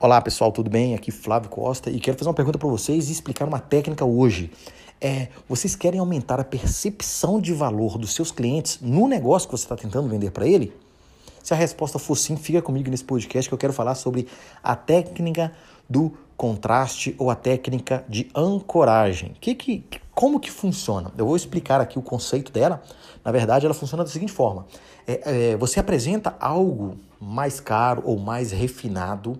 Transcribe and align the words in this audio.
Olá 0.00 0.20
pessoal, 0.20 0.52
tudo 0.52 0.70
bem? 0.70 0.94
Aqui 0.94 1.10
Flávio 1.10 1.50
Costa 1.50 1.90
e 1.90 1.98
quero 1.98 2.16
fazer 2.16 2.28
uma 2.28 2.34
pergunta 2.34 2.56
para 2.56 2.68
vocês 2.68 3.08
e 3.08 3.12
explicar 3.12 3.46
uma 3.46 3.58
técnica 3.58 4.04
hoje. 4.04 4.50
É, 5.00 5.28
vocês 5.48 5.76
querem 5.76 6.00
aumentar 6.00 6.40
a 6.40 6.44
percepção 6.44 7.40
de 7.40 7.52
valor 7.52 7.98
dos 7.98 8.14
seus 8.14 8.30
clientes 8.30 8.78
no 8.80 9.06
negócio 9.08 9.48
que 9.48 9.56
você 9.56 9.64
está 9.64 9.76
tentando 9.76 10.08
vender 10.08 10.30
para 10.30 10.46
ele? 10.46 10.72
Se 11.42 11.52
a 11.52 11.56
resposta 11.56 11.98
for 11.98 12.14
sim, 12.16 12.36
fica 12.36 12.62
comigo 12.62 12.90
nesse 12.90 13.04
podcast 13.04 13.48
que 13.48 13.54
eu 13.54 13.58
quero 13.58 13.72
falar 13.72 13.94
sobre 13.94 14.28
a 14.62 14.76
técnica 14.76 15.52
do 15.88 16.12
contraste 16.36 17.14
ou 17.18 17.30
a 17.30 17.34
técnica 17.34 18.04
de 18.08 18.30
ancoragem. 18.34 19.34
Que, 19.40 19.54
que, 19.54 19.84
como 20.18 20.40
que 20.40 20.50
funciona? 20.50 21.12
Eu 21.16 21.26
vou 21.26 21.36
explicar 21.36 21.80
aqui 21.80 21.96
o 21.96 22.02
conceito 22.02 22.50
dela. 22.50 22.82
Na 23.24 23.30
verdade, 23.30 23.66
ela 23.66 23.72
funciona 23.72 24.02
da 24.02 24.10
seguinte 24.10 24.32
forma: 24.32 24.66
é, 25.06 25.52
é, 25.52 25.56
você 25.56 25.78
apresenta 25.78 26.34
algo 26.40 26.96
mais 27.20 27.60
caro 27.60 28.02
ou 28.04 28.18
mais 28.18 28.50
refinado 28.50 29.38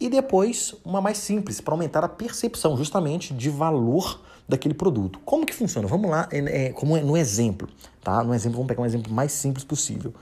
e 0.00 0.08
depois 0.08 0.74
uma 0.84 1.00
mais 1.00 1.18
simples 1.18 1.60
para 1.60 1.72
aumentar 1.72 2.02
a 2.02 2.08
percepção 2.08 2.76
justamente 2.76 3.32
de 3.32 3.48
valor 3.48 4.20
daquele 4.48 4.74
produto. 4.74 5.20
Como 5.24 5.46
que 5.46 5.54
funciona? 5.54 5.86
Vamos 5.86 6.10
lá, 6.10 6.28
é, 6.32 6.66
é, 6.66 6.72
como 6.72 6.96
é, 6.96 7.00
no 7.00 7.16
exemplo, 7.16 7.68
tá? 8.02 8.24
No 8.24 8.34
exemplo, 8.34 8.56
vamos 8.56 8.66
pegar 8.66 8.82
um 8.82 8.86
exemplo 8.86 9.12
mais 9.12 9.30
simples 9.30 9.64
possível. 9.64 10.12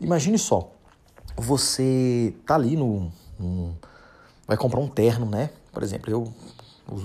Imagine 0.00 0.38
só, 0.38 0.72
você 1.36 2.32
tá 2.46 2.54
ali 2.54 2.76
no, 2.76 3.12
no 3.38 3.76
vai 4.46 4.56
comprar 4.56 4.80
um 4.80 4.88
terno, 4.88 5.26
né? 5.26 5.50
Por 5.70 5.82
exemplo, 5.82 6.10
eu 6.10 6.32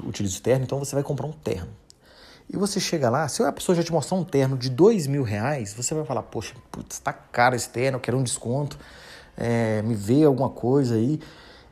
utilizo 0.07 0.41
terno, 0.41 0.63
então 0.63 0.79
você 0.79 0.95
vai 0.95 1.03
comprar 1.03 1.27
um 1.27 1.33
terno. 1.33 1.82
E 2.49 2.57
você 2.57 2.79
chega 2.79 3.09
lá, 3.09 3.27
se 3.27 3.41
a 3.43 3.51
pessoa 3.51 3.75
já 3.75 3.83
te 3.83 3.91
mostrar 3.91 4.17
um 4.17 4.23
terno 4.23 4.57
de 4.57 4.69
dois 4.69 5.07
mil 5.07 5.23
reais, 5.23 5.73
você 5.73 5.95
vai 5.95 6.05
falar, 6.05 6.23
poxa, 6.23 6.53
putz, 6.71 6.99
tá 6.99 7.13
caro 7.13 7.55
esse 7.55 7.69
terno, 7.69 7.97
eu 7.97 8.01
quero 8.01 8.17
um 8.17 8.23
desconto, 8.23 8.77
é, 9.37 9.81
me 9.81 9.95
vê 9.95 10.23
alguma 10.23 10.49
coisa 10.49 10.95
aí. 10.95 11.19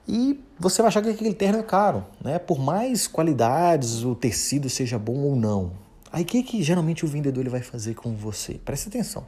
E 0.07 0.43
você 0.59 0.81
vai 0.81 0.89
achar 0.89 1.01
que 1.01 1.09
aquele 1.09 1.33
terno 1.33 1.59
é 1.59 1.63
caro, 1.63 2.05
né? 2.23 2.39
Por 2.39 2.59
mais 2.59 3.07
qualidades 3.07 4.03
o 4.03 4.15
tecido 4.15 4.69
seja 4.69 4.97
bom 4.97 5.17
ou 5.19 5.35
não. 5.35 5.71
Aí 6.11 6.23
o 6.23 6.25
que, 6.25 6.43
que 6.43 6.61
geralmente 6.63 7.05
o 7.05 7.07
vendedor 7.07 7.41
ele 7.41 7.49
vai 7.49 7.61
fazer 7.61 7.93
com 7.93 8.15
você? 8.15 8.55
Presta 8.55 8.89
atenção. 8.89 9.25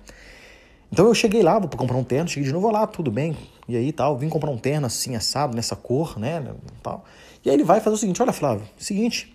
Então 0.92 1.08
eu 1.08 1.16
cheguei 1.16 1.42
lá, 1.42 1.58
vou 1.58 1.70
comprar 1.70 1.98
um 1.98 2.04
terno, 2.04 2.30
cheguei 2.30 2.48
de 2.48 2.54
novo 2.54 2.70
lá, 2.70 2.86
tudo 2.86 3.10
bem. 3.10 3.36
E 3.68 3.76
aí 3.76 3.92
tal, 3.92 4.18
vim 4.18 4.30
comprar 4.30 4.52
um 4.52 4.58
terno 4.58 4.86
assim, 4.86 5.16
assado, 5.16 5.56
nessa 5.56 5.76
cor, 5.76 6.20
né? 6.20 6.54
Tal. 6.82 7.06
E 7.44 7.50
aí 7.50 7.56
ele 7.56 7.64
vai 7.64 7.80
fazer 7.80 7.96
o 7.96 7.98
seguinte: 7.98 8.22
olha, 8.22 8.34
Flávio, 8.34 8.68
seguinte, 8.78 9.33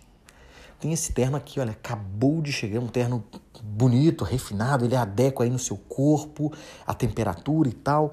tem 0.81 0.93
esse 0.93 1.13
terno 1.13 1.37
aqui, 1.37 1.59
olha, 1.59 1.73
acabou 1.73 2.41
de 2.41 2.53
chegar, 2.53 2.79
um 2.79 2.87
terno 2.87 3.25
bonito, 3.63 4.25
refinado, 4.25 4.85
ele 4.85 4.95
adequa 4.95 5.45
aí 5.45 5.51
no 5.51 5.59
seu 5.59 5.77
corpo, 5.77 6.53
a 6.87 6.95
temperatura 6.95 7.69
e 7.69 7.73
tal. 7.73 8.13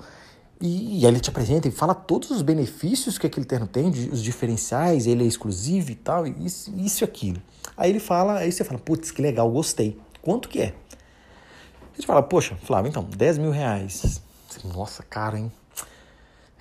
E, 0.59 1.01
e 1.01 1.05
aí 1.05 1.11
ele 1.11 1.19
te 1.19 1.29
apresenta 1.29 1.67
e 1.67 1.71
fala 1.71 1.93
todos 1.93 2.31
os 2.31 2.41
benefícios 2.41 3.17
que 3.17 3.27
aquele 3.27 3.45
terno 3.45 3.67
tem, 3.67 3.89
os 3.89 4.23
diferenciais, 4.23 5.05
ele 5.05 5.23
é 5.23 5.27
exclusivo 5.27 5.91
e 5.91 5.95
tal, 5.95 6.25
isso, 6.25 6.73
isso 6.75 7.03
e 7.03 7.05
aquilo. 7.05 7.41
Aí 7.77 7.89
ele 7.89 7.99
fala, 7.99 8.39
aí 8.39 8.51
você 8.51 8.63
fala, 8.63 8.79
putz, 8.79 9.11
que 9.11 9.21
legal, 9.21 9.49
gostei. 9.51 9.99
Quanto 10.21 10.49
que 10.49 10.59
é? 10.59 10.73
A 11.93 11.95
gente 11.95 12.07
fala, 12.07 12.23
poxa, 12.23 12.57
Flávio, 12.63 12.89
então, 12.89 13.03
10 13.03 13.37
mil 13.37 13.51
reais. 13.51 14.21
Nossa, 14.63 15.03
caro, 15.03 15.37
hein? 15.37 15.51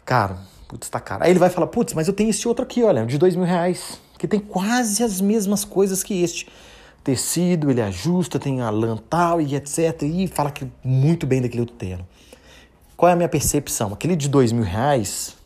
Caro, 0.05 0.37
putz, 0.69 0.89
tá 0.91 1.01
caro. 1.01 1.25
Aí 1.25 1.31
ele 1.31 1.39
vai 1.39 1.49
falar, 1.49 1.69
putz, 1.69 1.95
mas 1.95 2.09
eu 2.09 2.15
tenho 2.15 2.31
esse 2.31 2.47
outro 2.47 2.63
aqui, 2.63 2.83
olha, 2.83 3.07
de 3.07 3.17
2 3.17 3.37
mil 3.37 3.47
reais, 3.47 3.99
que 4.19 4.29
tem 4.29 4.41
quase 4.41 5.03
as 5.03 5.21
mesmas 5.21 5.65
coisas 5.65 6.03
que 6.03 6.23
este. 6.23 6.49
Tecido, 7.03 7.71
ele 7.71 7.83
ajusta, 7.83 8.39
tem 8.39 8.63
a 8.63 8.71
lã 8.71 8.97
tal 8.97 9.41
e 9.41 9.55
etc. 9.55 10.03
E 10.03 10.27
fala 10.27 10.51
que 10.51 10.67
muito 10.83 11.27
bem 11.27 11.43
daquele 11.43 11.61
outro 11.61 11.77
terno. 11.77 12.07
Qual 12.97 13.11
é 13.11 13.13
a 13.13 13.17
minha 13.17 13.29
percepção? 13.29 13.93
Aquele 13.93 14.17
de 14.17 14.29
dois 14.29 14.53
mil 14.53 14.65
reais 14.65 15.37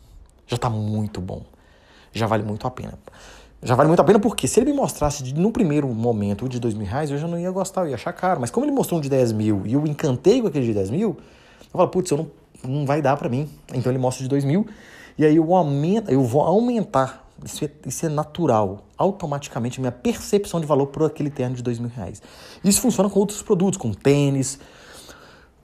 já 0.46 0.56
está 0.56 0.70
muito 0.70 1.20
bom. 1.20 1.42
Já 2.12 2.26
vale 2.26 2.44
muito 2.44 2.66
a 2.66 2.70
pena. 2.70 2.98
Já 3.60 3.74
vale 3.74 3.88
muito 3.88 4.00
a 4.00 4.04
pena 4.04 4.20
porque 4.20 4.46
se 4.46 4.60
ele 4.60 4.70
me 4.70 4.76
mostrasse 4.76 5.22
de, 5.22 5.34
no 5.34 5.50
primeiro 5.50 5.88
momento 5.88 6.44
o 6.44 6.48
de 6.48 6.60
dois 6.60 6.74
mil 6.74 6.86
reais, 6.86 7.10
eu 7.10 7.18
já 7.18 7.26
não 7.26 7.38
ia 7.38 7.50
gostar, 7.50 7.82
eu 7.82 7.88
ia 7.88 7.96
achar 7.96 8.12
caro. 8.12 8.40
Mas 8.40 8.50
como 8.50 8.64
ele 8.64 8.72
mostrou 8.72 8.98
um 8.98 9.02
de 9.02 9.08
10 9.08 9.32
mil 9.32 9.62
e 9.66 9.72
eu 9.72 9.84
encantei 9.86 10.40
com 10.40 10.46
aquele 10.46 10.66
de 10.66 10.74
10 10.74 10.90
mil, 10.90 11.16
eu 11.60 11.70
falo, 11.72 11.88
putz, 11.88 12.12
não, 12.12 12.30
não 12.62 12.86
vai 12.86 13.02
dar 13.02 13.16
para 13.16 13.28
mim. 13.28 13.48
Então 13.74 13.90
ele 13.90 13.98
mostra 13.98 14.22
de 14.22 14.28
dois 14.28 14.44
mil 14.44 14.66
e 15.18 15.24
aí 15.24 15.34
eu, 15.34 15.54
aumento, 15.54 16.10
eu 16.10 16.22
vou 16.22 16.42
aumentar. 16.42 17.27
Isso 17.44 17.64
é, 17.64 17.70
isso 17.86 18.06
é 18.06 18.08
natural. 18.08 18.86
Automaticamente 18.96 19.80
minha 19.80 19.92
percepção 19.92 20.60
de 20.60 20.66
valor 20.66 20.88
por 20.88 21.04
aquele 21.04 21.30
terno 21.30 21.54
de 21.54 21.62
dois 21.62 21.78
mil 21.78 21.90
reais. 21.90 22.20
Isso 22.64 22.80
funciona 22.80 23.08
com 23.08 23.20
outros 23.20 23.42
produtos, 23.42 23.78
com 23.78 23.92
tênis, 23.92 24.58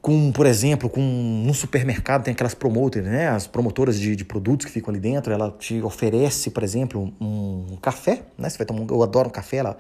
com, 0.05 0.31
por 0.33 0.45
exemplo, 0.45 0.91
com 0.91 1.01
no 1.01 1.55
supermercado 1.55 2.25
tem 2.25 2.33
aquelas 2.33 2.55
promoters, 2.55 3.07
né? 3.07 3.29
As 3.29 3.47
promotoras 3.47 3.99
de, 3.99 4.15
de 4.15 4.25
produtos 4.25 4.67
que 4.67 4.73
ficam 4.73 4.91
ali 4.91 5.01
dentro, 5.01 5.33
ela 5.33 5.51
te 5.51 5.81
oferece, 5.81 6.51
por 6.51 6.63
exemplo, 6.63 7.11
um, 7.21 7.67
um 7.73 7.77
café, 7.77 8.23
né? 8.37 8.51
Você 8.51 8.59
vai 8.59 8.67
tomar, 8.67 8.87
eu 8.91 9.03
adoro 9.03 9.29
um 9.29 9.33
café, 9.33 9.57
ela 9.57 9.79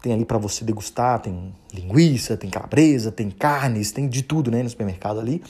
tem 0.00 0.12
ali 0.12 0.24
para 0.24 0.38
você 0.38 0.64
degustar, 0.64 1.20
tem 1.20 1.52
linguiça, 1.74 2.36
tem 2.36 2.48
calabresa, 2.48 3.10
tem 3.10 3.28
carnes, 3.28 3.90
tem 3.90 4.08
de 4.08 4.22
tudo, 4.22 4.52
né, 4.52 4.62
no 4.62 4.70
supermercado 4.70 5.18
ali. 5.18 5.42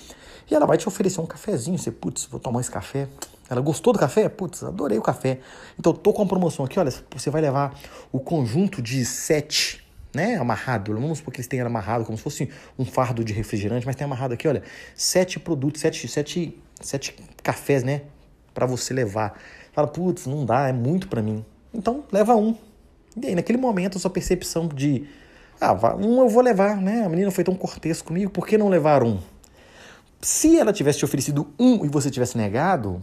E 0.50 0.54
ela 0.54 0.64
vai 0.64 0.78
te 0.78 0.88
oferecer 0.88 1.20
um 1.20 1.26
cafezinho, 1.26 1.76
você, 1.78 1.90
putz, 1.90 2.24
vou 2.24 2.40
tomar 2.40 2.60
esse 2.60 2.70
café. 2.70 3.08
Ela 3.48 3.60
gostou 3.60 3.92
do 3.92 3.98
café? 3.98 4.28
Putz, 4.28 4.62
adorei 4.62 4.98
o 4.98 5.02
café. 5.02 5.38
Então, 5.78 5.92
tô 5.92 6.12
com 6.12 6.22
uma 6.22 6.28
promoção 6.28 6.64
aqui, 6.64 6.78
olha, 6.78 6.92
você 7.10 7.30
vai 7.30 7.40
levar 7.40 7.78
o 8.10 8.18
conjunto 8.18 8.82
de 8.82 9.04
sete 9.04 9.86
né, 10.16 10.36
amarrado. 10.36 10.94
Vamos 10.94 11.18
supor 11.18 11.32
que 11.32 11.40
eles 11.40 11.46
tenham 11.46 11.66
amarrado 11.66 12.04
como 12.04 12.16
se 12.16 12.24
fosse 12.24 12.48
um 12.78 12.84
fardo 12.84 13.22
de 13.22 13.32
refrigerante, 13.32 13.84
mas 13.86 13.94
tem 13.94 14.04
amarrado 14.04 14.34
aqui, 14.34 14.48
olha, 14.48 14.62
sete 14.94 15.38
produtos, 15.38 15.80
sete, 15.80 16.08
sete, 16.08 16.58
sete 16.80 17.14
cafés, 17.42 17.84
né, 17.84 18.02
para 18.54 18.66
você 18.66 18.94
levar. 18.94 19.38
Fala, 19.72 19.86
putz, 19.86 20.26
não 20.26 20.44
dá, 20.44 20.68
é 20.68 20.72
muito 20.72 21.06
para 21.06 21.22
mim. 21.22 21.44
Então, 21.72 22.02
leva 22.10 22.34
um. 22.34 22.56
E 23.22 23.26
aí, 23.28 23.34
naquele 23.34 23.58
momento, 23.58 23.98
a 23.98 24.00
sua 24.00 24.10
percepção 24.10 24.66
de, 24.66 25.06
ah, 25.60 25.74
um 25.96 26.20
eu 26.20 26.28
vou 26.28 26.42
levar, 26.42 26.78
né, 26.78 27.04
a 27.04 27.08
menina 27.08 27.30
foi 27.30 27.44
tão 27.44 27.54
cortês 27.54 28.00
comigo, 28.00 28.30
por 28.30 28.46
que 28.46 28.56
não 28.56 28.68
levar 28.68 29.02
um? 29.04 29.18
Se 30.20 30.58
ela 30.58 30.72
tivesse 30.72 31.00
te 31.00 31.04
oferecido 31.04 31.52
um 31.58 31.84
e 31.84 31.88
você 31.88 32.10
tivesse 32.10 32.38
negado, 32.38 33.02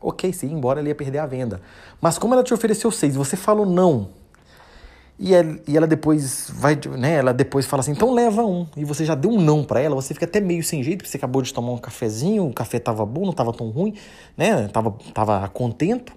ok, 0.00 0.32
sim, 0.32 0.52
embora 0.52 0.80
ela 0.80 0.88
ia 0.88 0.94
perder 0.94 1.18
a 1.18 1.26
venda. 1.26 1.60
Mas 2.00 2.18
como 2.18 2.34
ela 2.34 2.42
te 2.42 2.54
ofereceu 2.54 2.90
seis 2.90 3.16
você 3.16 3.36
falou 3.36 3.66
não, 3.66 4.08
e 5.18 5.34
ela, 5.34 5.58
e 5.66 5.76
ela 5.76 5.86
depois 5.86 6.48
vai, 6.54 6.78
né? 6.96 7.16
Ela 7.16 7.32
depois 7.34 7.66
fala 7.66 7.80
assim, 7.80 7.90
então 7.90 8.14
leva 8.14 8.44
um. 8.44 8.68
E 8.76 8.84
você 8.84 9.04
já 9.04 9.16
deu 9.16 9.32
um 9.32 9.40
não 9.40 9.64
para 9.64 9.80
ela, 9.80 9.96
você 9.96 10.14
fica 10.14 10.26
até 10.26 10.40
meio 10.40 10.62
sem 10.62 10.80
jeito, 10.82 10.98
porque 10.98 11.10
você 11.10 11.16
acabou 11.16 11.42
de 11.42 11.52
tomar 11.52 11.72
um 11.72 11.78
cafezinho, 11.78 12.46
o 12.46 12.52
café 12.52 12.78
tava 12.78 13.04
bom, 13.04 13.26
não 13.26 13.32
tava 13.32 13.52
tão 13.52 13.68
ruim, 13.68 13.94
né? 14.36 14.68
Tava, 14.68 14.96
tava 15.12 15.48
contento. 15.48 16.12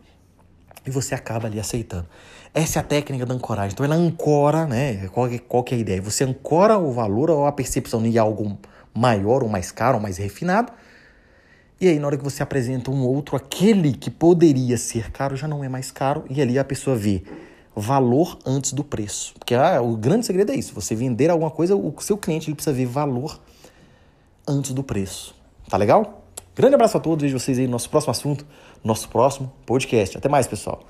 E 0.86 0.92
você 0.92 1.16
acaba 1.16 1.48
ali 1.48 1.60
aceitando. 1.60 2.06
Essa 2.54 2.80
é 2.80 2.82
a 2.82 2.84
técnica 2.84 3.26
da 3.26 3.34
ancoragem. 3.34 3.72
Então 3.74 3.86
ela 3.86 3.96
ancora, 3.96 4.68
né? 4.68 5.08
Qual, 5.08 5.28
qual 5.48 5.64
que 5.64 5.74
é 5.74 5.78
a 5.78 5.82
ideia? 5.82 6.02
Você 6.02 6.24
ancora 6.24 6.78
o 6.78 6.92
valor 6.92 7.32
ou 7.32 7.46
a 7.48 7.52
percepção 7.52 8.04
de 8.04 8.20
algo 8.20 8.58
maior, 8.94 9.42
ou 9.42 9.50
mais 9.50 9.72
caro, 9.72 9.98
ou 9.98 10.02
mais 10.02 10.18
refinado. 10.18 10.72
E 11.82 11.88
aí, 11.88 11.98
na 11.98 12.06
hora 12.06 12.16
que 12.16 12.24
você 12.24 12.44
apresenta 12.44 12.92
um 12.92 13.04
outro, 13.04 13.36
aquele 13.36 13.94
que 13.94 14.12
poderia 14.12 14.78
ser 14.78 15.10
caro 15.10 15.36
já 15.36 15.48
não 15.48 15.64
é 15.64 15.68
mais 15.68 15.90
caro, 15.90 16.24
e 16.30 16.40
ali 16.40 16.60
a 16.60 16.64
pessoa 16.64 16.96
vê 16.96 17.24
valor 17.76 18.38
antes 18.46 18.72
do 18.72 18.84
preço. 18.84 19.34
Porque 19.40 19.56
ah, 19.56 19.82
o 19.82 19.98
grande 19.98 20.28
segredo 20.28 20.52
é 20.52 20.56
isso: 20.56 20.76
você 20.76 20.94
vender 20.94 21.32
alguma 21.32 21.50
coisa, 21.50 21.76
o 21.76 21.92
seu 22.00 22.20
cliente 22.20 22.48
ele 22.48 22.56
precisa 22.56 22.76
ver 22.76 22.86
valor 22.86 23.42
antes 24.48 24.74
do 24.74 24.84
preço. 24.84 25.34
Tá 25.68 25.76
legal? 25.76 26.24
Grande 26.56 26.76
abraço 26.76 26.98
a 26.98 27.00
todos, 27.00 27.24
vejo 27.24 27.40
vocês 27.40 27.58
aí 27.58 27.66
no 27.66 27.72
nosso 27.72 27.90
próximo 27.90 28.12
assunto, 28.12 28.46
nosso 28.84 29.10
próximo 29.10 29.52
podcast. 29.66 30.16
Até 30.16 30.30
mais, 30.30 30.46
pessoal. 30.46 30.84